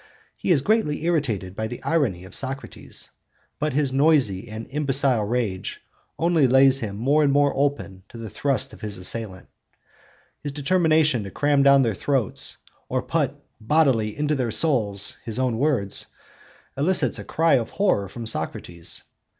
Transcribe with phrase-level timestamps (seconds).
[0.35, 3.11] He is greatly irritated by the irony of Socrates,
[3.59, 5.79] but his noisy and imbecile rage
[6.17, 9.47] only lays him more and more open to the thrusts of his assailant.
[10.41, 12.57] His determination to cram down their throats,
[12.89, 16.07] or put 'bodily into their souls' his own words,
[16.75, 19.03] elicits a cry of horror from Socrates.